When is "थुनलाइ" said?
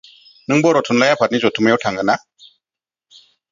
0.87-1.11